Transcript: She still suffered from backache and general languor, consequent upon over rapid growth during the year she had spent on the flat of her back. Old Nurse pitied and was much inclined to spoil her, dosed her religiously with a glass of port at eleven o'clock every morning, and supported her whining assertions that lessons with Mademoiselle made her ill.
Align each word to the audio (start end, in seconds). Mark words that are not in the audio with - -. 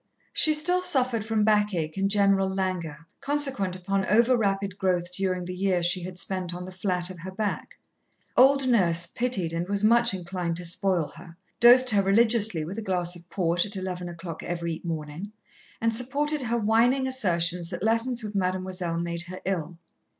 She 0.33 0.55
still 0.55 0.81
suffered 0.81 1.23
from 1.23 1.43
backache 1.43 1.95
and 1.95 2.09
general 2.09 2.49
languor, 2.51 3.05
consequent 3.19 3.75
upon 3.75 4.03
over 4.07 4.35
rapid 4.35 4.79
growth 4.79 5.13
during 5.13 5.45
the 5.45 5.53
year 5.53 5.83
she 5.83 6.01
had 6.01 6.17
spent 6.17 6.55
on 6.55 6.65
the 6.65 6.71
flat 6.71 7.11
of 7.11 7.19
her 7.19 7.29
back. 7.29 7.77
Old 8.35 8.67
Nurse 8.67 9.05
pitied 9.05 9.53
and 9.53 9.69
was 9.69 9.83
much 9.83 10.11
inclined 10.11 10.55
to 10.57 10.65
spoil 10.65 11.09
her, 11.17 11.37
dosed 11.59 11.91
her 11.91 12.01
religiously 12.01 12.65
with 12.65 12.79
a 12.79 12.81
glass 12.81 13.15
of 13.15 13.29
port 13.29 13.63
at 13.63 13.75
eleven 13.77 14.09
o'clock 14.09 14.41
every 14.41 14.81
morning, 14.83 15.33
and 15.79 15.93
supported 15.93 16.41
her 16.41 16.57
whining 16.57 17.07
assertions 17.07 17.69
that 17.69 17.83
lessons 17.83 18.23
with 18.23 18.33
Mademoiselle 18.33 18.97
made 18.97 19.21
her 19.27 19.39
ill. 19.45 19.77